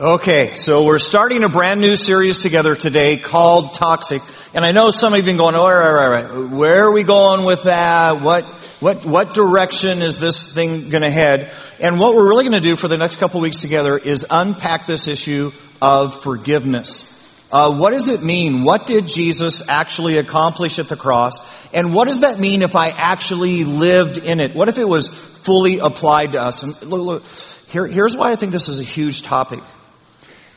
[0.00, 4.22] Okay, so we're starting a brand new series together today called Toxic.
[4.54, 6.50] And I know some of you have been going, all right, all right, all right.
[6.50, 8.22] Where are we going with that?
[8.22, 8.44] What,
[8.80, 11.52] what, what direction is this thing gonna head?
[11.80, 15.06] And what we're really gonna do for the next couple weeks together is unpack this
[15.06, 15.52] issue
[15.82, 17.04] of forgiveness.
[17.52, 18.64] Uh, what does it mean?
[18.64, 21.38] What did Jesus actually accomplish at the cross?
[21.74, 24.54] And what does that mean if I actually lived in it?
[24.54, 26.62] What if it was fully applied to us?
[26.62, 27.22] And look, look
[27.68, 29.60] here, here's why I think this is a huge topic.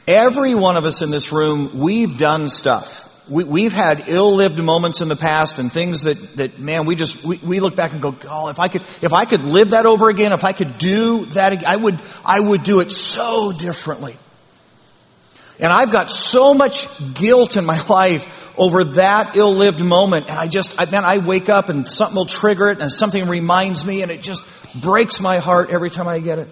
[0.07, 3.09] Every one of us in this room, we've done stuff.
[3.29, 7.23] We, have had ill-lived moments in the past and things that, that man, we just,
[7.23, 9.85] we, we look back and go, oh, if I could, if I could live that
[9.85, 14.17] over again, if I could do that I would, I would do it so differently.
[15.57, 18.25] And I've got so much guilt in my life
[18.57, 20.27] over that ill-lived moment.
[20.29, 23.29] And I just, I, man, I wake up and something will trigger it and something
[23.29, 24.43] reminds me and it just
[24.75, 26.49] breaks my heart every time I get it.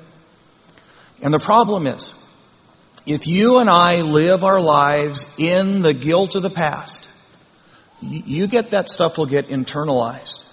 [1.21, 2.13] And the problem is,
[3.05, 7.07] if you and I live our lives in the guilt of the past,
[8.01, 10.45] you get that stuff will get internalized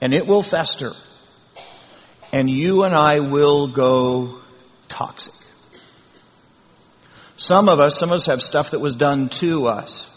[0.00, 0.92] and it will fester
[2.32, 4.40] and you and I will go
[4.88, 5.34] toxic.
[7.36, 10.10] Some of us, some of us have stuff that was done to us.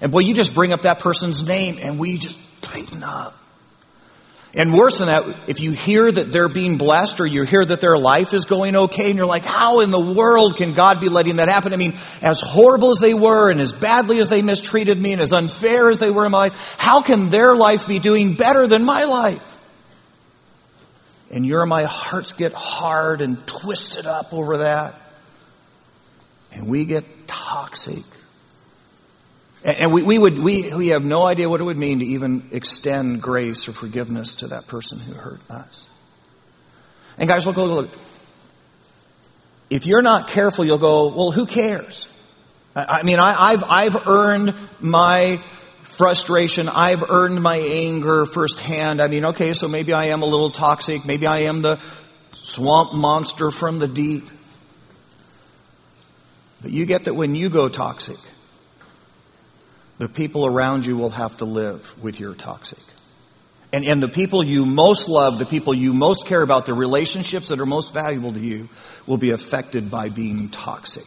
[0.00, 3.36] And boy, you just bring up that person's name and we just tighten up.
[4.54, 7.80] And worse than that, if you hear that they're being blessed or you hear that
[7.80, 11.08] their life is going okay and you're like, how in the world can God be
[11.08, 11.72] letting that happen?
[11.72, 15.22] I mean, as horrible as they were and as badly as they mistreated me and
[15.22, 18.66] as unfair as they were in my life, how can their life be doing better
[18.66, 19.42] than my life?
[21.30, 24.94] And your my hearts get hard and twisted up over that.
[26.52, 28.04] And we get toxic.
[29.64, 32.48] And we, we would, we, we have no idea what it would mean to even
[32.50, 35.86] extend grace or forgiveness to that person who hurt us.
[37.16, 37.90] And guys, look, look, look.
[39.70, 42.08] If you're not careful, you'll go, well, who cares?
[42.74, 45.40] I mean, I, have I've earned my
[45.82, 46.68] frustration.
[46.68, 49.00] I've earned my anger firsthand.
[49.00, 51.04] I mean, okay, so maybe I am a little toxic.
[51.04, 51.78] Maybe I am the
[52.32, 54.24] swamp monster from the deep.
[56.62, 58.18] But you get that when you go toxic,
[59.98, 62.82] the people around you will have to live with your toxic.
[63.72, 67.48] And, and the people you most love, the people you most care about, the relationships
[67.48, 68.68] that are most valuable to you
[69.06, 71.06] will be affected by being toxic.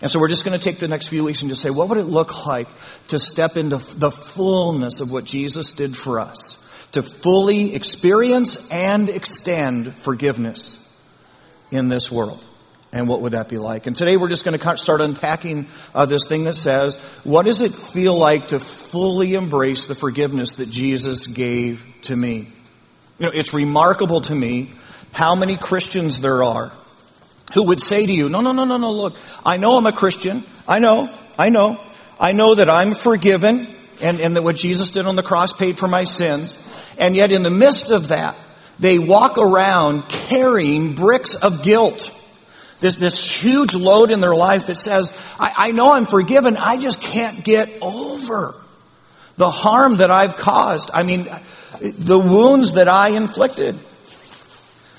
[0.00, 1.88] And so we're just going to take the next few weeks and just say, what
[1.88, 2.68] would it look like
[3.08, 6.64] to step into the fullness of what Jesus did for us?
[6.92, 10.78] To fully experience and extend forgiveness
[11.72, 12.44] in this world.
[12.90, 13.86] And what would that be like?
[13.86, 17.60] And today we're just going to start unpacking uh, this thing that says, what does
[17.60, 22.48] it feel like to fully embrace the forgiveness that Jesus gave to me?
[23.18, 24.72] You know, it's remarkable to me
[25.12, 26.72] how many Christians there are
[27.52, 29.92] who would say to you, no, no, no, no, no, look, I know I'm a
[29.92, 30.44] Christian.
[30.66, 31.80] I know, I know.
[32.20, 33.68] I know that I'm forgiven
[34.00, 36.58] and, and that what Jesus did on the cross paid for my sins.
[36.98, 38.36] And yet in the midst of that,
[38.78, 42.12] they walk around carrying bricks of guilt
[42.80, 46.76] this, this huge load in their life that says, I, I know I'm forgiven, I
[46.78, 48.54] just can't get over
[49.36, 50.90] the harm that I've caused.
[50.92, 51.28] I mean,
[51.80, 53.78] the wounds that I inflicted.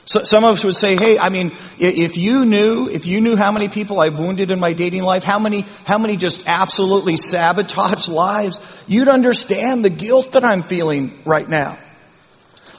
[0.05, 3.35] So some of us would say, hey, I mean, if you knew, if you knew
[3.35, 7.15] how many people I've wounded in my dating life, how many, how many just absolutely
[7.15, 11.77] sabotaged lives, you'd understand the guilt that I'm feeling right now.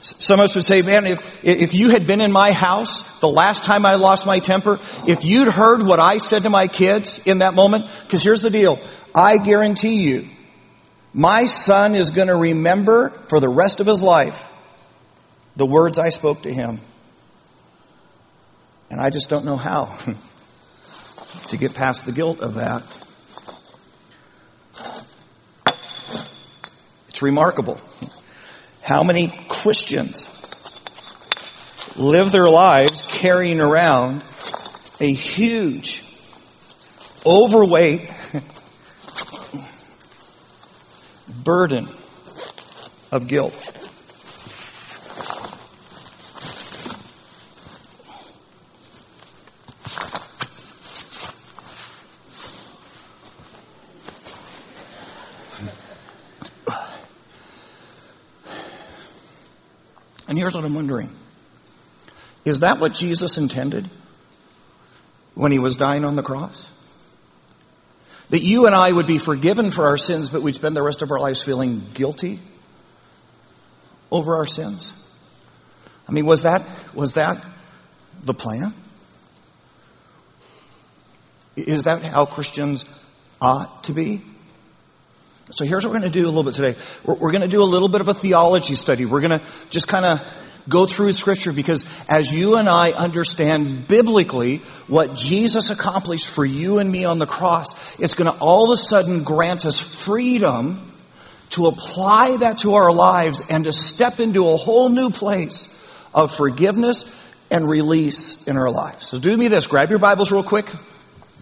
[0.01, 3.27] Some of us would say, man, if, if you had been in my house the
[3.27, 7.19] last time I lost my temper, if you'd heard what I said to my kids
[7.27, 8.79] in that moment, because here's the deal.
[9.13, 10.27] I guarantee you,
[11.13, 14.41] my son is going to remember for the rest of his life
[15.55, 16.79] the words I spoke to him.
[18.89, 19.97] And I just don't know how
[21.49, 22.83] to get past the guilt of that.
[27.07, 27.79] It's remarkable.
[28.81, 30.27] How many Christians
[31.95, 34.23] live their lives carrying around
[34.99, 36.03] a huge,
[37.25, 38.09] overweight
[41.43, 41.87] burden
[43.11, 43.80] of guilt?
[60.31, 61.09] And here's what I'm wondering.
[62.45, 63.89] Is that what Jesus intended
[65.35, 66.69] when he was dying on the cross?
[68.29, 71.01] That you and I would be forgiven for our sins, but we'd spend the rest
[71.01, 72.39] of our lives feeling guilty
[74.09, 74.93] over our sins?
[76.07, 77.45] I mean, was that, was that
[78.23, 78.73] the plan?
[81.57, 82.85] Is that how Christians
[83.41, 84.21] ought to be?
[85.53, 86.79] So here's what we're going to do a little bit today.
[87.03, 89.05] We're, we're going to do a little bit of a theology study.
[89.05, 90.19] We're going to just kind of
[90.69, 94.57] go through scripture because as you and I understand biblically
[94.87, 97.67] what Jesus accomplished for you and me on the cross,
[97.99, 100.91] it's going to all of a sudden grant us freedom
[101.49, 105.67] to apply that to our lives and to step into a whole new place
[106.13, 107.03] of forgiveness
[107.49, 109.07] and release in our lives.
[109.07, 110.71] So do me this, grab your Bibles real quick.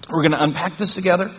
[0.10, 1.32] We're going to unpack this together.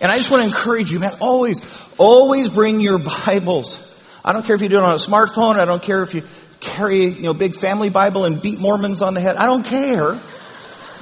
[0.00, 1.60] And I just want to encourage you, man, always,
[1.98, 3.86] always bring your Bibles.
[4.24, 5.58] I don't care if you do it on a smartphone.
[5.58, 6.22] I don't care if you
[6.60, 9.36] carry, you know, big family Bible and beat Mormons on the head.
[9.36, 10.20] I don't care.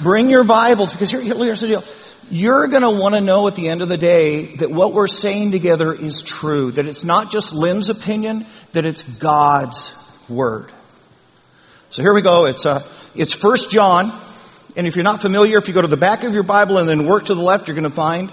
[0.03, 1.85] Bring your Bibles because here, here's the deal.
[2.31, 5.09] You're going to want to know at the end of the day that what we're
[5.09, 6.73] saying together is true.
[6.73, 9.93] That it's not just Lynn's opinion, that it's God's
[10.29, 10.71] Word.
[11.91, 12.45] So here we go.
[12.45, 14.13] It's, uh, it's First John.
[14.77, 16.89] And if you're not familiar, if you go to the back of your Bible and
[16.89, 18.31] then work to the left, you're going to find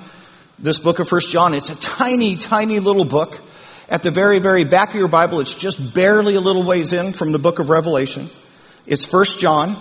[0.58, 1.54] this book of First John.
[1.54, 3.40] It's a tiny, tiny little book.
[3.88, 7.14] At the very, very back of your Bible, it's just barely a little ways in
[7.14, 8.30] from the book of Revelation.
[8.88, 9.78] It's First John,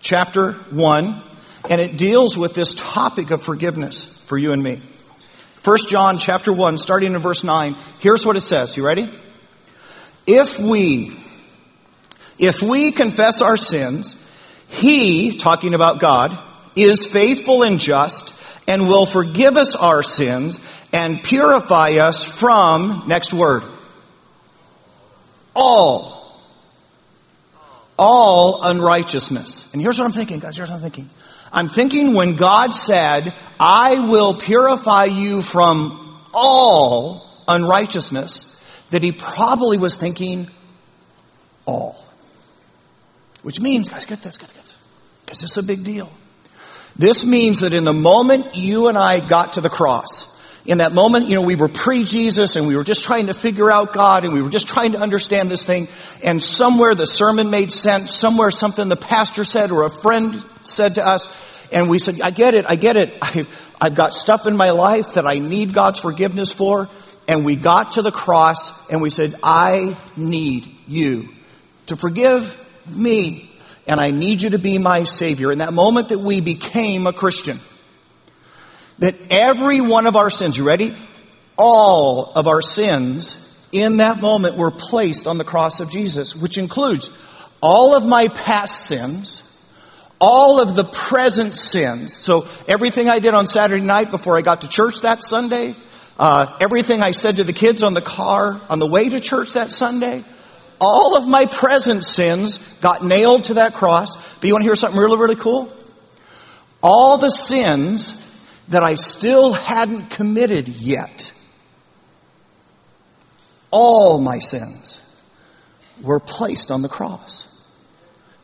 [0.00, 1.22] chapter 1,
[1.68, 4.80] and it deals with this topic of forgiveness for you and me.
[5.62, 7.76] First John chapter 1, starting in verse 9.
[7.98, 8.76] Here's what it says.
[8.78, 9.10] You ready?
[10.26, 11.14] If we,
[12.38, 14.16] if we confess our sins,
[14.68, 16.38] He, talking about God,
[16.76, 18.34] is faithful and just
[18.66, 20.60] and will forgive us our sins
[20.92, 23.62] and purify us from, next word,
[25.54, 26.40] all,
[27.98, 29.70] all unrighteousness.
[29.72, 31.10] And here's what I'm thinking, guys, here's what I'm thinking.
[31.52, 38.50] I'm thinking when God said, I will purify you from all unrighteousness,
[38.90, 40.48] that he probably was thinking
[41.66, 41.96] all.
[43.42, 44.74] Which means, guys, get this, get this,
[45.24, 46.10] because is a big deal.
[46.96, 50.32] This means that in the moment you and I got to the cross,
[50.66, 53.70] in that moment, you know, we were pre-Jesus and we were just trying to figure
[53.70, 55.88] out God and we were just trying to understand this thing
[56.22, 60.94] and somewhere the sermon made sense, somewhere something the pastor said or a friend said
[60.94, 61.28] to us
[61.70, 63.12] and we said, I get it, I get it.
[63.22, 63.48] I've,
[63.78, 66.88] I've got stuff in my life that I need God's forgiveness for
[67.28, 71.28] and we got to the cross and we said, I need you
[71.86, 72.58] to forgive
[72.88, 73.50] me
[73.86, 75.52] and I need you to be my savior.
[75.52, 77.58] In that moment that we became a Christian,
[78.98, 80.96] that every one of our sins, you ready?
[81.56, 83.40] All of our sins
[83.72, 87.10] in that moment were placed on the cross of Jesus, which includes
[87.60, 89.42] all of my past sins,
[90.20, 92.14] all of the present sins.
[92.14, 95.74] So everything I did on Saturday night before I got to church that Sunday,
[96.18, 99.54] uh, everything I said to the kids on the car on the way to church
[99.54, 100.24] that Sunday,
[100.84, 104.16] all of my present sins got nailed to that cross.
[104.16, 105.72] But you want to hear something really, really cool?
[106.82, 108.20] All the sins
[108.68, 111.32] that I still hadn't committed yet,
[113.70, 115.00] all my sins
[116.02, 117.46] were placed on the cross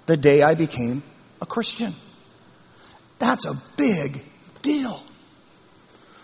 [0.06, 1.02] the day I became
[1.42, 1.94] a Christian.
[3.18, 4.24] That's a big
[4.62, 5.02] deal.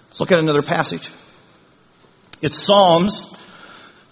[0.09, 1.11] Let's look at another passage.
[2.41, 3.35] It's Psalms,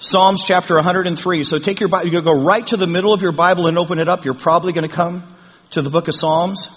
[0.05, 1.45] Psalms chapter 103.
[1.45, 3.99] So take your Bible, you go right to the middle of your Bible and open
[3.99, 4.27] it up.
[4.27, 5.23] You're probably going to come
[5.71, 6.69] to the book of Psalms.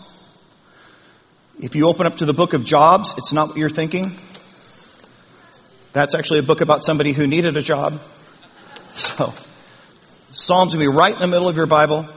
[1.59, 4.17] If you open up to the book of Jobs, it's not what you're thinking.
[5.91, 7.99] That's actually a book about somebody who needed a job.
[8.95, 9.33] So,
[10.31, 12.07] Psalms to be right in the middle of your Bible.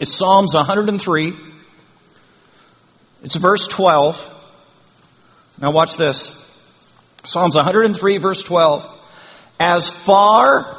[0.00, 1.34] It's Psalms 103.
[3.22, 4.20] It's verse 12.
[5.60, 6.36] Now watch this.
[7.24, 8.96] Psalms 103 verse 12.
[9.60, 10.78] As far,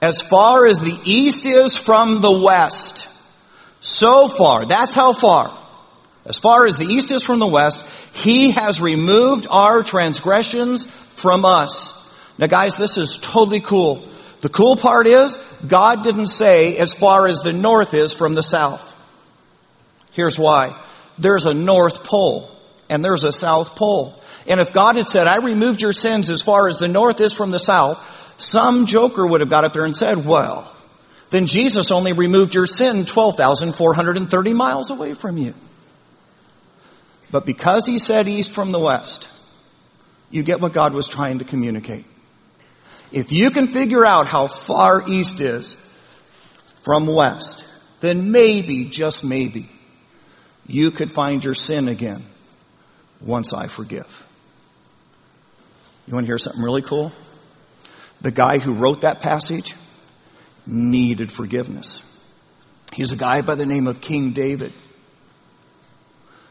[0.00, 3.08] as far as the east is from the west,
[3.80, 5.58] so far, that's how far,
[6.24, 10.86] as far as the east is from the west, he has removed our transgressions
[11.16, 11.92] from us.
[12.38, 14.08] Now guys, this is totally cool.
[14.40, 15.36] The cool part is,
[15.66, 18.88] God didn't say as far as the north is from the south.
[20.12, 20.80] Here's why.
[21.18, 22.50] There's a north pole
[22.88, 24.20] and there's a south pole.
[24.46, 27.32] And if God had said, I removed your sins as far as the north is
[27.32, 28.04] from the south,
[28.42, 30.74] some joker would have got up there and said, well,
[31.30, 35.54] then Jesus only removed your sin 12,430 miles away from you.
[37.30, 39.28] But because he said east from the west,
[40.28, 42.04] you get what God was trying to communicate.
[43.12, 45.76] If you can figure out how far east is
[46.82, 47.64] from west,
[48.00, 49.70] then maybe, just maybe,
[50.66, 52.24] you could find your sin again
[53.20, 54.26] once I forgive.
[56.06, 57.12] You want to hear something really cool?
[58.22, 59.74] The guy who wrote that passage
[60.66, 62.02] needed forgiveness.
[62.92, 64.72] He's a guy by the name of King David.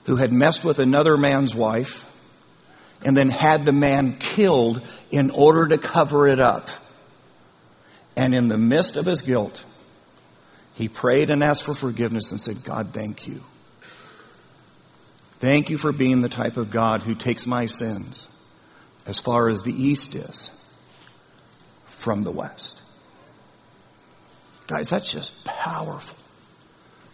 [0.06, 2.04] who had messed with another man's wife
[3.04, 6.70] and then had the man killed in order to cover it up.
[8.16, 9.64] And in the midst of his guilt,
[10.74, 13.42] he prayed and asked for forgiveness and said, God, thank you.
[15.40, 18.28] Thank you for being the type of God who takes my sins
[19.06, 20.50] as far as the east is
[22.02, 22.82] from the west.
[24.68, 26.18] Guys, that's just powerful.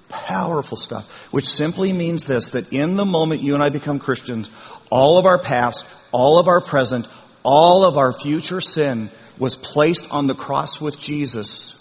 [0.10, 1.28] Powerful stuff.
[1.32, 4.50] Which simply means this, that in the moment you and I become Christians,
[4.90, 7.08] all of our past, all of our present,
[7.44, 11.74] all of our future sin was placed on the cross with Jesus.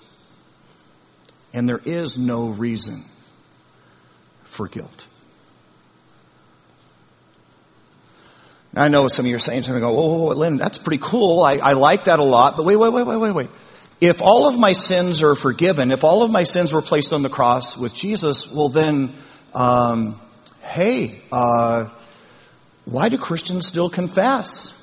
[1.55, 3.05] And there is no reason
[4.45, 5.07] for guilt.
[8.77, 11.43] I know some of you are saying something, go, oh, Lynn, that's pretty cool.
[11.43, 12.57] I, I like that a lot.
[12.59, 13.49] But wait, wait, wait, wait, wait, wait.
[14.03, 17.23] If all of my sins are forgiven, if all of my sins were placed on
[17.23, 19.15] the cross with Jesus, well then,
[19.55, 20.21] um,
[20.61, 21.89] hey, uh,
[22.85, 24.75] why do Christians still confess?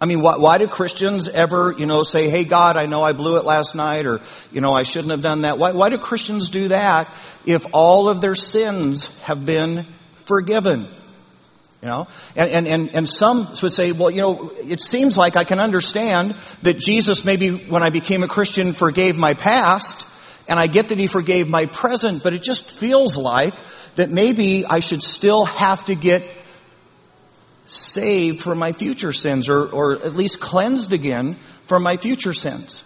[0.00, 3.12] I mean, why, why, do Christians ever, you know, say, hey God, I know I
[3.12, 4.20] blew it last night or,
[4.50, 5.58] you know, I shouldn't have done that.
[5.58, 7.08] Why, why do Christians do that
[7.46, 9.86] if all of their sins have been
[10.24, 10.88] forgiven?
[11.82, 15.36] You know, and, and, and, and some would say, well, you know, it seems like
[15.36, 20.06] I can understand that Jesus maybe when I became a Christian forgave my past,
[20.46, 23.54] and I get that he forgave my present, but it just feels like
[23.96, 26.22] that maybe I should still have to get
[27.66, 32.82] saved from my future sins or, or at least cleansed again from my future sins.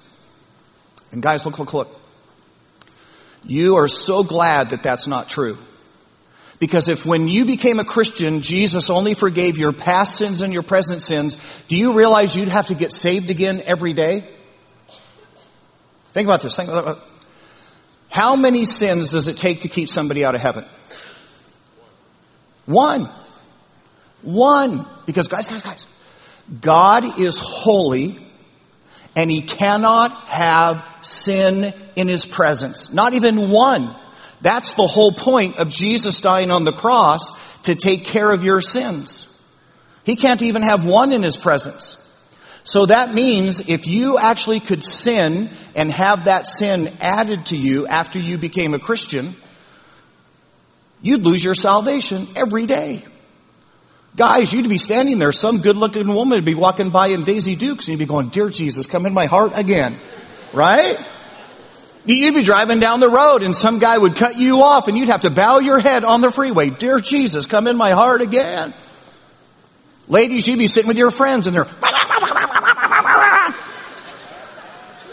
[1.10, 2.00] And guys, look, look, look.
[3.44, 5.58] You are so glad that that's not true.
[6.64, 10.62] Because if when you became a Christian, Jesus only forgave your past sins and your
[10.62, 11.36] present sins,
[11.68, 14.26] do you realize you'd have to get saved again every day?
[16.12, 16.56] Think about this.
[16.56, 17.00] Think about
[18.08, 20.64] How many sins does it take to keep somebody out of heaven?
[22.64, 23.10] One.
[24.22, 24.86] One.
[25.04, 25.86] Because guys, guys, guys,
[26.62, 28.16] God is holy
[29.14, 32.90] and he cannot have sin in his presence.
[32.90, 33.94] Not even one.
[34.44, 37.32] That's the whole point of Jesus dying on the cross
[37.62, 39.26] to take care of your sins.
[40.04, 41.96] He can't even have one in his presence.
[42.62, 47.86] So that means if you actually could sin and have that sin added to you
[47.86, 49.34] after you became a Christian,
[51.00, 53.02] you'd lose your salvation every day.
[54.14, 57.56] Guys, you'd be standing there, some good looking woman would be walking by in Daisy
[57.56, 59.96] Dukes and you'd be going, Dear Jesus, come in my heart again.
[60.52, 60.98] Right?
[62.06, 65.08] You'd be driving down the road and some guy would cut you off and you'd
[65.08, 66.68] have to bow your head on the freeway.
[66.68, 68.74] Dear Jesus, come in my heart again.
[70.06, 71.66] Ladies, you'd be sitting with your friends and they're,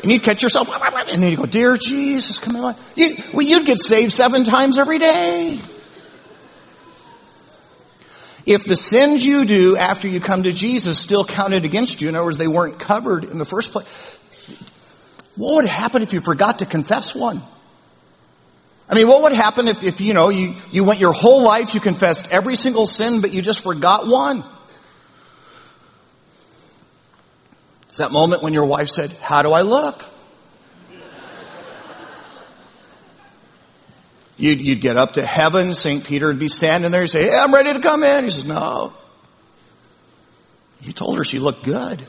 [0.01, 2.75] and you'd catch yourself, and then you go, Dear Jesus, come in my,
[3.33, 5.61] well, you'd get saved seven times every day.
[8.45, 12.15] If the sins you do after you come to Jesus still counted against you, in
[12.15, 13.85] other words, they weren't covered in the first place,
[15.35, 17.41] what would happen if you forgot to confess one?
[18.89, 21.73] I mean, what would happen if, if you know, you, you went your whole life,
[21.73, 24.43] you confessed every single sin, but you just forgot one?
[27.87, 30.03] It's that moment when your wife said, how do I look?
[34.37, 36.03] You'd, you'd get up to heaven, St.
[36.03, 38.23] Peter would be standing there, and say, hey, I'm ready to come in.
[38.23, 38.91] He says, no.
[40.81, 42.01] You told her she looked good.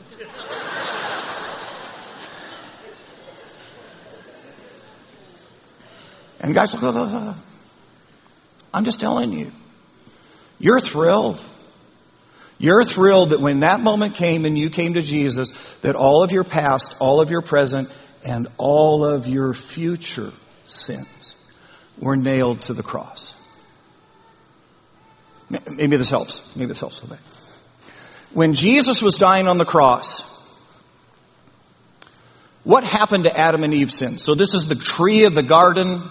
[6.43, 6.75] And guys,
[8.73, 9.51] I'm just telling you,
[10.59, 11.41] you're thrilled.
[12.59, 16.31] You're thrilled that when that moment came and you came to Jesus, that all of
[16.31, 17.89] your past, all of your present,
[18.25, 20.31] and all of your future
[20.65, 21.35] sins
[21.97, 23.33] were nailed to the cross.
[25.49, 26.41] Maybe this helps.
[26.55, 27.25] Maybe this helps a little bit.
[28.33, 30.29] When Jesus was dying on the cross,
[32.65, 34.17] what happened to Adam and Eve's sin?
[34.17, 36.01] So this is the tree of the Garden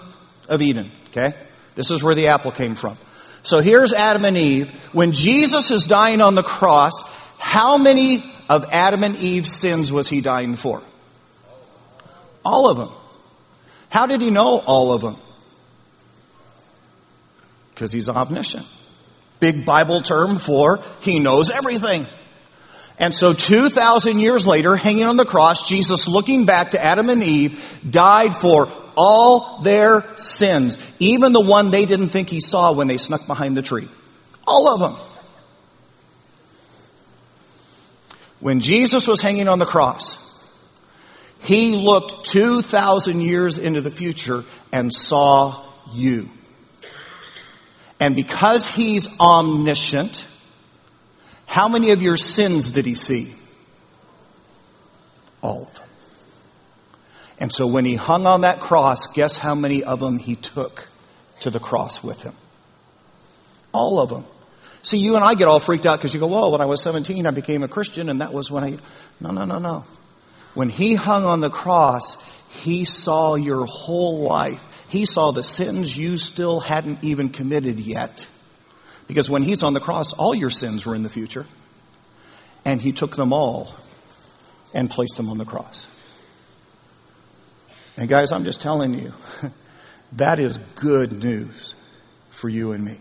[0.52, 1.34] of Eden, okay?
[1.74, 2.98] This is where the apple came from.
[3.42, 4.70] So here's Adam and Eve.
[4.92, 6.92] When Jesus is dying on the cross,
[7.38, 10.82] how many of Adam and Eve's sins was he dying for?
[12.44, 12.90] All of them.
[13.88, 15.16] How did he know all of them?
[17.74, 18.66] Because he's omniscient.
[19.40, 22.06] Big Bible term for he knows everything.
[22.98, 27.24] And so 2,000 years later, hanging on the cross, Jesus looking back to Adam and
[27.24, 30.76] Eve, died for all their sins.
[30.98, 33.88] Even the one they didn't think he saw when they snuck behind the tree.
[34.46, 34.96] All of them.
[38.40, 40.16] When Jesus was hanging on the cross,
[41.42, 46.28] he looked 2,000 years into the future and saw you.
[48.00, 50.26] And because he's omniscient,
[51.46, 53.32] how many of your sins did he see?
[55.40, 55.84] All of them.
[57.38, 60.88] And so when he hung on that cross, guess how many of them he took
[61.40, 62.34] to the cross with him?
[63.72, 64.24] All of them.
[64.82, 66.82] See, you and I get all freaked out because you go, well, when I was
[66.82, 68.70] 17, I became a Christian and that was when I,
[69.20, 69.84] no, no, no, no.
[70.54, 74.62] When he hung on the cross, he saw your whole life.
[74.88, 78.26] He saw the sins you still hadn't even committed yet.
[79.06, 81.46] Because when he's on the cross, all your sins were in the future.
[82.64, 83.74] And he took them all
[84.74, 85.86] and placed them on the cross.
[87.96, 89.12] And guys, I'm just telling you,
[90.12, 91.74] that is good news
[92.30, 92.98] for you and me.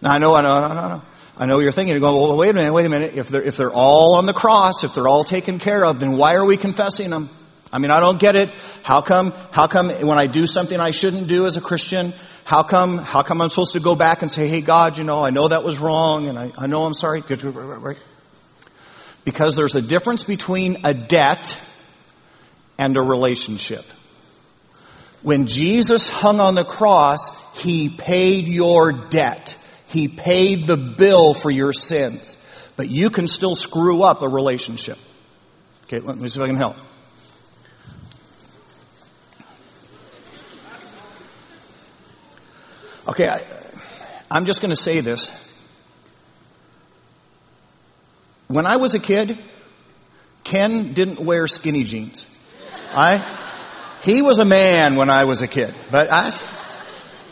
[0.00, 1.02] Now I know, I know, I know,
[1.38, 3.14] I know you're thinking, you're going, well, wait a minute, wait a minute.
[3.14, 6.16] If they're, if they're all on the cross, if they're all taken care of, then
[6.16, 7.30] why are we confessing them?
[7.72, 8.50] I mean, I don't get it.
[8.82, 12.12] How come, how come when I do something I shouldn't do as a Christian,
[12.44, 15.24] how come, how come I'm supposed to go back and say, hey God, you know,
[15.24, 17.22] I know that was wrong and I, I know I'm sorry.
[19.24, 21.58] Because there's a difference between a debt
[22.78, 23.84] and a relationship.
[25.22, 29.56] When Jesus hung on the cross, He paid your debt.
[29.86, 32.36] He paid the bill for your sins.
[32.76, 34.98] But you can still screw up a relationship.
[35.84, 36.76] Okay, let me see if I can help.
[43.06, 43.42] Okay, I,
[44.30, 45.30] I'm just going to say this.
[48.48, 49.38] When I was a kid,
[50.44, 52.26] Ken didn't wear skinny jeans.
[52.94, 53.38] I,
[54.02, 56.30] he was a man when I was a kid, but I,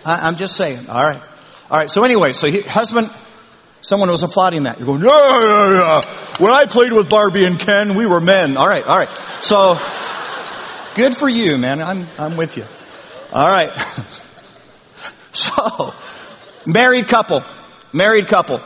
[0.04, 0.88] I am just saying.
[0.88, 1.22] All right,
[1.70, 1.90] all right.
[1.90, 3.10] So anyway, so he, husband,
[3.82, 4.78] someone was applauding that.
[4.78, 6.36] You're going, yeah, yeah, yeah.
[6.38, 8.56] When I played with Barbie and Ken, we were men.
[8.56, 9.10] All right, all right.
[9.42, 9.78] So
[10.94, 11.80] good for you, man.
[11.80, 12.64] I'm I'm with you.
[13.32, 13.70] All right.
[15.32, 15.94] So,
[16.66, 17.44] married couple,
[17.92, 18.60] married couple.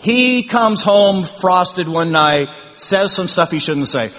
[0.00, 4.10] He comes home frosted one night, says some stuff he shouldn't say.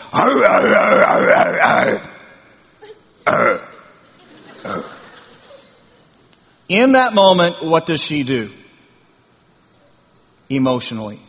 [6.70, 8.52] In that moment, what does she do?
[10.50, 11.20] Emotionally,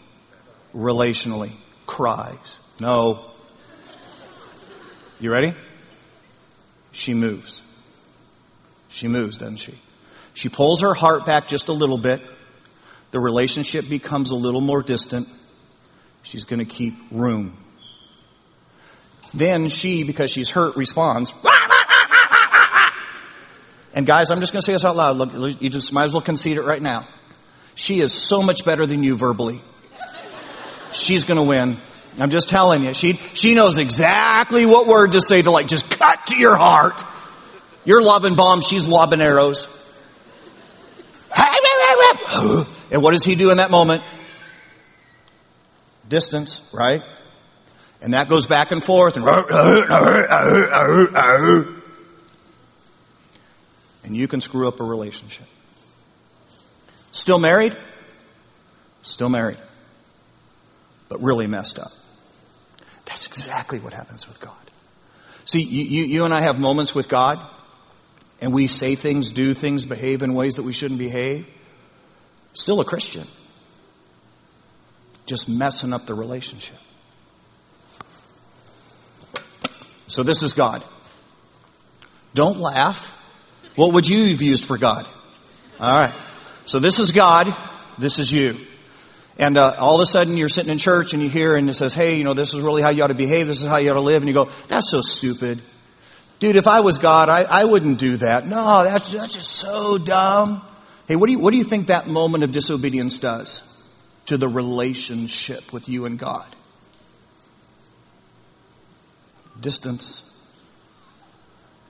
[0.75, 1.53] relationally,
[1.87, 2.59] cries.
[2.79, 3.25] No.
[5.19, 5.55] You ready?
[6.91, 7.63] She moves.
[8.89, 9.75] She moves, doesn't she?
[10.35, 12.21] She pulls her heart back just a little bit.
[13.13, 15.29] The relationship becomes a little more distant.
[16.23, 17.57] She's going to keep room.
[19.33, 21.33] Then she, because she's hurt, responds.
[23.95, 25.17] And guys, I'm just going to say this out loud.
[25.17, 27.07] Look, you just might as well concede it right now.
[27.75, 29.61] She is so much better than you verbally.
[30.93, 31.77] She's going to win.
[32.19, 32.95] I'm just telling you.
[32.95, 37.03] She, she knows exactly what word to say to like just cut to your heart.
[37.85, 39.67] You're lobbing bombs, she's lobbing arrows.
[42.93, 44.03] And what does he do in that moment?
[46.07, 47.03] Distance, right?
[48.03, 49.25] And that goes back and forth and
[54.05, 55.47] and you can screw up a relationship.
[57.13, 57.75] Still married?
[59.01, 59.59] Still married.
[61.09, 61.93] But really messed up.
[63.07, 64.53] That's exactly what happens with God.
[65.47, 67.39] See, you, you, you and I have moments with God
[68.41, 71.47] and we say things, do things, behave in ways that we shouldn't behave,
[72.53, 73.27] still a Christian.
[75.27, 76.77] Just messing up the relationship.
[80.09, 80.85] So this is God.
[82.35, 83.19] Don't laugh.
[83.77, 85.07] What would you have used for God?
[85.81, 86.15] All right.
[86.67, 87.55] So this is God.
[87.99, 88.57] This is you.
[89.39, 91.75] And uh, all of a sudden you're sitting in church and you hear and it
[91.75, 93.47] says, hey, you know, this is really how you ought to behave.
[93.47, 94.23] This is how you ought to live.
[94.23, 95.63] And you go, that's so stupid.
[96.39, 98.47] Dude, if I was God, I, I wouldn't do that.
[98.47, 100.63] No, that's, that's just so dumb.
[101.09, 103.63] Hey, what do you, what do you think that moment of disobedience does
[104.27, 106.47] to the relationship with you and God?
[109.61, 110.29] Distance.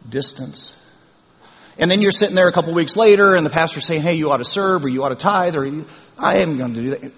[0.08, 0.74] Distance.
[1.78, 4.30] And then you're sitting there a couple weeks later and the pastor's saying, hey, you
[4.30, 5.64] ought to serve or you ought to tithe or
[6.18, 7.12] I am going to do that.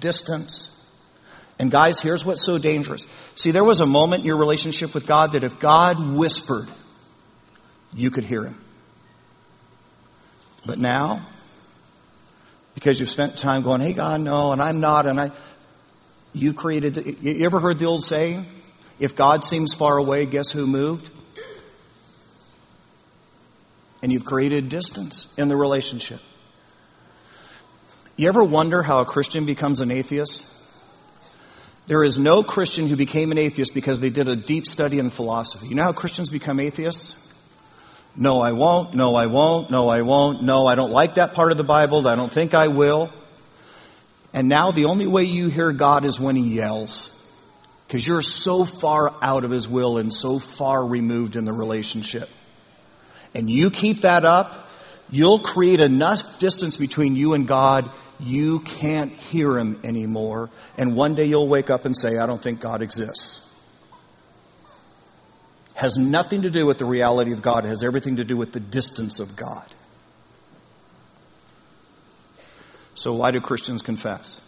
[0.00, 0.70] Distance.
[1.58, 3.06] And guys, here's what's so dangerous.
[3.36, 6.68] See, there was a moment in your relationship with God that if God whispered,
[7.92, 8.63] you could hear him.
[10.66, 11.26] But now,
[12.74, 15.30] because you've spent time going, hey God, no, and I'm not, and I,
[16.32, 18.46] you created, you ever heard the old saying?
[18.98, 21.10] If God seems far away, guess who moved?
[24.02, 26.20] And you've created distance in the relationship.
[28.16, 30.44] You ever wonder how a Christian becomes an atheist?
[31.86, 35.10] There is no Christian who became an atheist because they did a deep study in
[35.10, 35.68] philosophy.
[35.68, 37.14] You know how Christians become atheists?
[38.16, 38.94] No, I won't.
[38.94, 39.70] No, I won't.
[39.70, 40.42] No, I won't.
[40.42, 42.06] No, I don't like that part of the Bible.
[42.06, 43.10] I don't think I will.
[44.32, 47.10] And now the only way you hear God is when He yells.
[47.86, 52.28] Because you're so far out of His will and so far removed in the relationship.
[53.34, 54.68] And you keep that up,
[55.10, 60.50] you'll create enough distance between you and God, you can't hear Him anymore.
[60.78, 63.40] And one day you'll wake up and say, I don't think God exists.
[65.74, 68.52] Has nothing to do with the reality of God, it has everything to do with
[68.52, 69.64] the distance of God.
[72.94, 74.40] So why do Christians confess?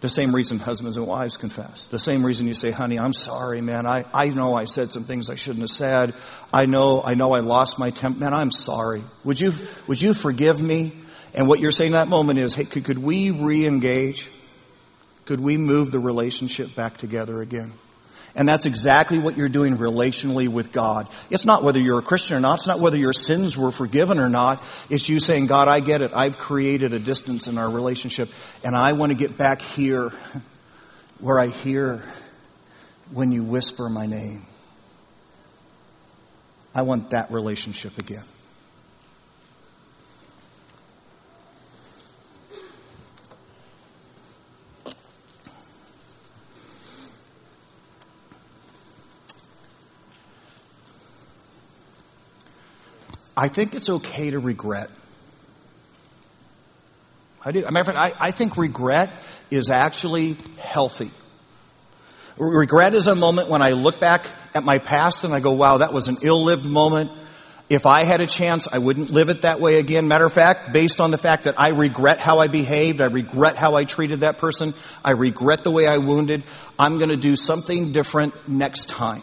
[0.00, 1.86] The same reason husbands and wives confess.
[1.88, 3.86] The same reason you say, honey, I'm sorry, man.
[3.86, 6.14] I, I know I said some things I shouldn't have said.
[6.54, 8.20] I know, I know I lost my temper.
[8.20, 9.02] Man, I'm sorry.
[9.24, 9.52] Would you,
[9.86, 10.92] would you forgive me?
[11.34, 14.30] And what you're saying that moment is, hey, could, could we re-engage?
[15.26, 17.74] Could we move the relationship back together again?
[18.34, 21.08] And that's exactly what you're doing relationally with God.
[21.30, 22.54] It's not whether you're a Christian or not.
[22.60, 24.62] It's not whether your sins were forgiven or not.
[24.88, 26.12] It's you saying, God, I get it.
[26.14, 28.28] I've created a distance in our relationship
[28.64, 30.12] and I want to get back here
[31.18, 32.02] where I hear
[33.12, 34.46] when you whisper my name.
[36.74, 38.24] I want that relationship again.
[53.40, 54.90] I think it's okay to regret.
[57.42, 57.62] I do.
[57.62, 59.10] matter of fact, I, I think regret
[59.50, 61.10] is actually healthy.
[62.36, 65.78] Regret is a moment when I look back at my past and I go, wow,
[65.78, 67.12] that was an ill-lived moment.
[67.70, 70.06] If I had a chance, I wouldn't live it that way again.
[70.06, 73.56] Matter of fact, based on the fact that I regret how I behaved, I regret
[73.56, 76.42] how I treated that person, I regret the way I wounded,
[76.78, 79.22] I'm gonna do something different next time.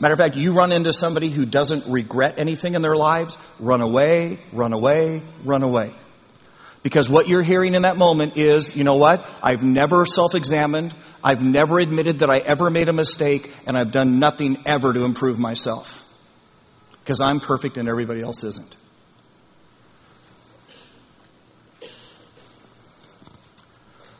[0.00, 3.80] Matter of fact, you run into somebody who doesn't regret anything in their lives, run
[3.80, 5.92] away, run away, run away.
[6.82, 9.26] Because what you're hearing in that moment is, you know what?
[9.42, 10.94] I've never self-examined.
[11.22, 15.04] I've never admitted that I ever made a mistake and I've done nothing ever to
[15.04, 16.02] improve myself.
[17.02, 18.76] Because I'm perfect and everybody else isn't.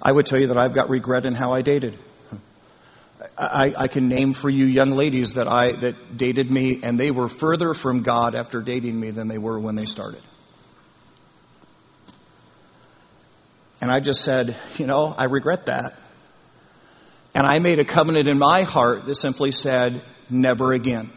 [0.00, 1.98] I would tell you that I've got regret in how I dated.
[3.38, 7.10] I, I, can name for you young ladies that I that dated me, and they
[7.10, 10.20] were further from God after dating me than they were when they started.
[13.80, 15.98] And I just said, you know, I regret that.
[17.34, 21.10] And I made a covenant in my heart that simply said, never again.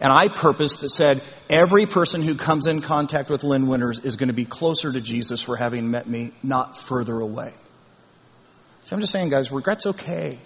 [0.00, 4.16] And I purposed that said, every person who comes in contact with Lynn Winters is
[4.16, 7.52] going to be closer to Jesus for having met me, not further away.
[8.84, 10.38] So I'm just saying, guys, regret's okay.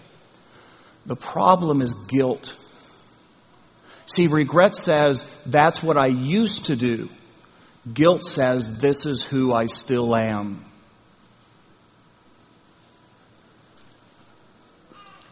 [1.09, 2.55] The problem is guilt.
[4.05, 7.09] See, regret says, that's what I used to do.
[7.92, 10.66] Guilt says, this is who I still am.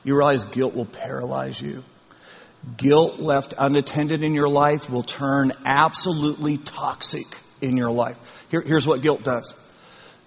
[0.02, 1.84] You realize guilt will paralyze you.
[2.78, 7.26] Guilt left unattended in your life will turn absolutely toxic
[7.60, 8.16] in your life.
[8.50, 9.54] Here, here's what guilt does.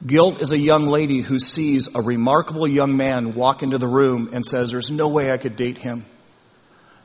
[0.05, 4.29] Guilt is a young lady who sees a remarkable young man walk into the room
[4.31, 6.05] and says, there's no way I could date him.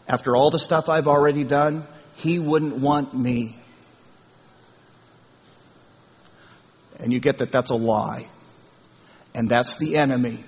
[0.06, 3.56] After all the stuff I've already done, he wouldn't want me.
[7.00, 8.28] And you get that that's a lie.
[9.34, 10.44] And that's the enemy.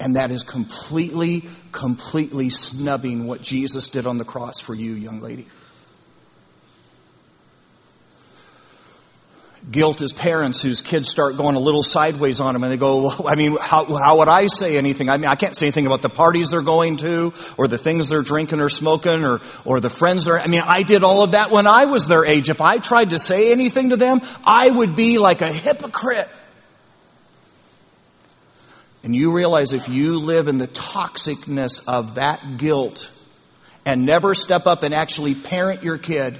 [0.00, 5.20] And that is completely, completely snubbing what Jesus did on the cross for you, young
[5.20, 5.46] lady.
[9.70, 13.02] Guilt as parents whose kids start going a little sideways on them and they go,
[13.02, 15.08] well, I mean, how, how would I say anything?
[15.08, 18.08] I mean, I can't say anything about the parties they're going to or the things
[18.08, 21.32] they're drinking or smoking or, or the friends they're, I mean, I did all of
[21.32, 22.50] that when I was their age.
[22.50, 26.28] If I tried to say anything to them, I would be like a hypocrite.
[29.04, 33.10] And you realize if you live in the toxicness of that guilt
[33.84, 36.38] and never step up and actually parent your kid,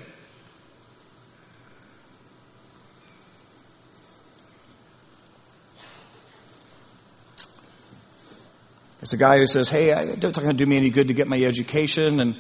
[9.03, 11.15] It's a guy who says, hey, it's not going to do me any good to
[11.15, 12.21] get my education.
[12.21, 12.37] And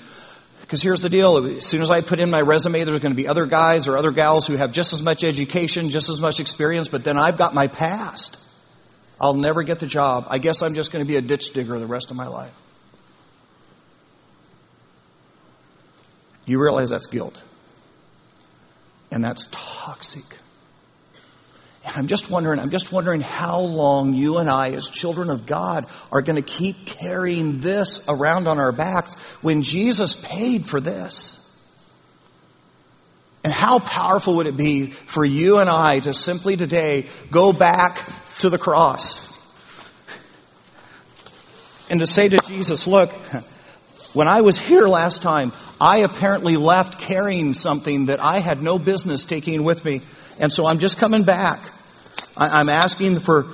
[0.61, 1.45] because here's the deal.
[1.45, 3.97] As soon as I put in my resume, there's going to be other guys or
[3.97, 7.37] other gals who have just as much education, just as much experience, but then I've
[7.37, 8.39] got my past.
[9.21, 10.27] I'll never get the job.
[10.31, 12.55] I guess I'm just going to be a ditch digger the rest of my life.
[16.47, 17.43] You realize that's guilt.
[19.11, 20.39] And that's toxic.
[21.85, 25.87] I'm just wondering, I'm just wondering how long you and I, as children of God,
[26.13, 31.39] are going to keep carrying this around on our backs when Jesus paid for this.
[33.45, 38.09] And how powerful would it be for you and I to simply today go back
[38.39, 39.33] to the cross
[41.93, 43.13] and to say to Jesus, look,
[44.15, 48.79] when I was here last time, I apparently left carrying something that I had no
[48.79, 50.01] business taking with me.
[50.39, 51.61] And so I'm just coming back.
[52.37, 53.47] I'm asking for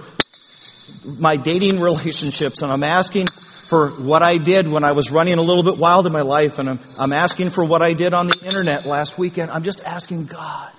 [1.05, 3.27] my dating relationships and I'm asking
[3.69, 6.59] for what I did when I was running a little bit wild in my life
[6.59, 9.51] and I'm, I'm asking for what I did on the internet last weekend.
[9.51, 10.73] I'm just asking God,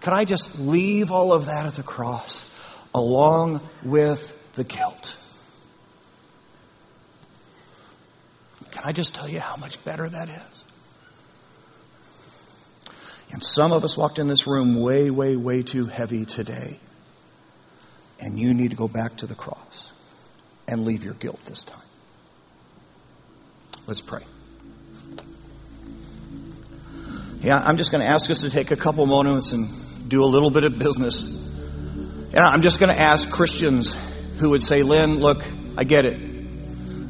[0.00, 2.48] can I just leave all of that at the cross
[2.94, 5.16] along with the guilt?
[8.70, 10.64] Can I just tell you how much better that is?
[13.30, 16.78] And some of us walked in this room way, way, way too heavy today.
[18.20, 19.92] And you need to go back to the cross
[20.66, 21.78] and leave your guilt this time.
[23.86, 24.22] Let's pray.
[27.40, 30.26] Yeah, I'm just going to ask us to take a couple moments and do a
[30.26, 31.22] little bit of business.
[31.22, 33.96] And I'm just going to ask Christians
[34.38, 35.44] who would say, Lynn, look,
[35.76, 36.18] I get it.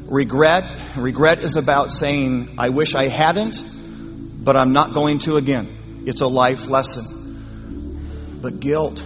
[0.05, 0.65] Regret,
[0.97, 3.63] regret is about saying, I wish I hadn't,
[4.43, 5.78] but I'm not going to again.
[6.09, 8.39] It's a life lesson.
[8.41, 9.03] But guilt,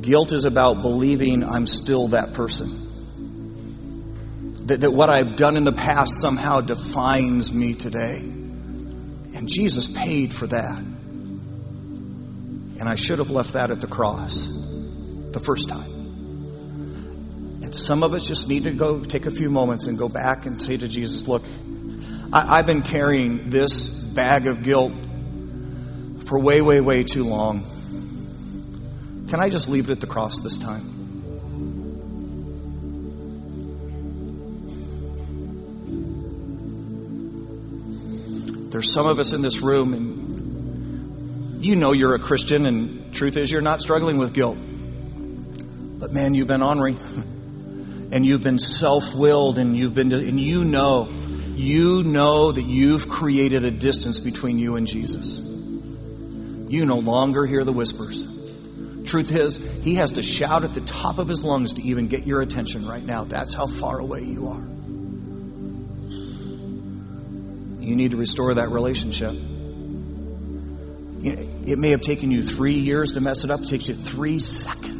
[0.00, 2.78] guilt is about believing I'm still that person.
[4.66, 8.20] That, that what I've done in the past somehow defines me today.
[8.20, 10.78] And Jesus paid for that.
[10.78, 15.92] And I should have left that at the cross the first time.
[17.62, 20.46] And some of us just need to go take a few moments and go back
[20.46, 21.42] and say to Jesus, look,
[22.32, 24.92] I, have been carrying this bag of guilt
[26.26, 27.66] for way, way, way too long.
[29.28, 30.88] Can I just leave it at the cross this time?
[38.70, 43.36] There's some of us in this room, and you know you're a Christian, and truth
[43.36, 44.58] is you're not struggling with guilt.
[44.58, 46.96] But man, you've been ornery.
[48.12, 51.08] and you've been self-willed and you've been, and you know,
[51.52, 55.36] you know that you've created a distance between you and Jesus.
[55.36, 58.26] You no longer hear the whispers.
[59.04, 62.26] Truth is, he has to shout at the top of his lungs to even get
[62.26, 63.24] your attention right now.
[63.24, 64.62] That's how far away you are.
[67.82, 69.34] You need to restore that relationship.
[71.24, 73.60] It may have taken you three years to mess it up.
[73.60, 74.92] It takes you three seconds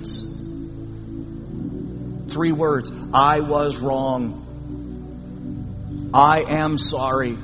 [2.33, 2.91] Three words.
[3.13, 4.39] I was wrong.
[6.15, 7.37] I am sorry.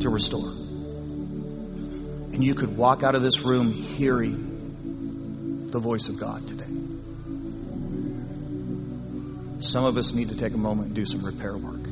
[0.00, 0.50] To restore.
[2.32, 6.64] And you could walk out of this room hearing the voice of God today.
[9.60, 11.82] Some of us need to take a moment and do some repair work.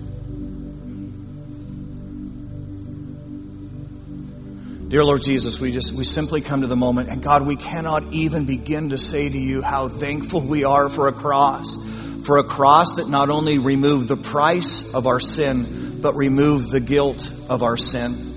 [4.91, 8.13] Dear Lord Jesus, we just, we simply come to the moment and God, we cannot
[8.13, 11.77] even begin to say to you how thankful we are for a cross.
[12.25, 16.81] For a cross that not only removed the price of our sin, but removed the
[16.81, 18.35] guilt of our sin.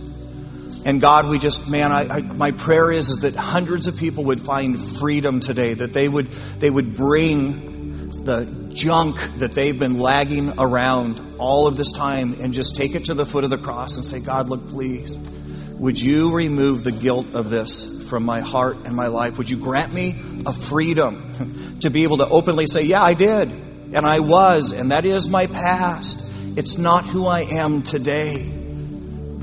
[0.85, 4.25] And God, we just, man, I, I, my prayer is, is that hundreds of people
[4.25, 9.99] would find freedom today, that they would, they would bring the junk that they've been
[9.99, 13.57] lagging around all of this time and just take it to the foot of the
[13.57, 15.17] cross and say, God, look, please.
[15.17, 19.37] Would you remove the guilt of this from my heart and my life?
[19.37, 23.66] Would you grant me a freedom to be able to openly say, yeah, I did.
[23.93, 24.71] And I was.
[24.71, 26.23] And that is my past.
[26.55, 28.47] It's not who I am today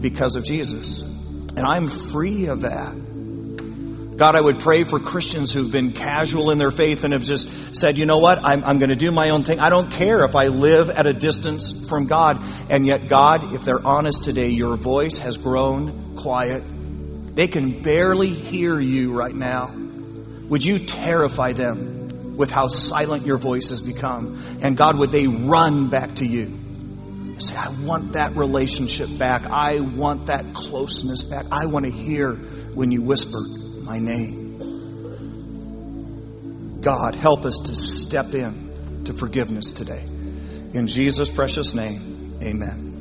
[0.00, 1.00] because of Jesus.
[1.00, 3.04] And I'm free of that.
[4.16, 7.74] God, I would pray for Christians who've been casual in their faith and have just
[7.74, 9.58] said, you know what, I'm, I'm going to do my own thing.
[9.58, 12.38] I don't care if I live at a distance from God.
[12.70, 16.62] And yet, God, if they're honest today, your voice has grown quiet.
[17.34, 19.74] They can barely hear you right now.
[20.48, 22.03] Would you terrify them
[22.36, 24.42] with how silent your voice has become?
[24.62, 26.52] And God, would they run back to you?
[27.38, 29.46] Say, I want that relationship back.
[29.46, 31.46] I want that closeness back.
[31.50, 33.40] I want to hear when you whisper
[33.82, 34.44] my name.
[36.80, 40.02] God, help us to step in to forgiveness today.
[40.02, 42.93] In Jesus' precious name, amen.